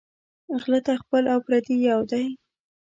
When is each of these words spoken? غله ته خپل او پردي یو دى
غله 0.61 0.79
ته 0.85 0.93
خپل 1.01 1.23
او 1.33 1.39
پردي 1.45 1.75
یو 1.89 2.01
دى 2.11 2.23